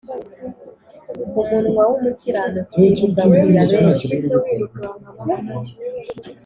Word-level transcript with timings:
umunwa 1.41 1.83
w’umukiranutsi 1.89 2.83
ugaburira 3.07 3.63
benshi, 3.71 4.07